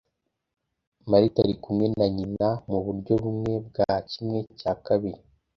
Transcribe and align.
Martha 1.09 1.37
ari 1.45 1.55
kumwe 1.63 1.85
na 1.97 2.05
nyina 2.15 2.47
muburyo 2.69 3.13
bumwe 3.23 3.53
bwa 3.67 3.93
kimwe 4.11 4.39
cya 4.59 4.73
kabiri. 4.85 5.21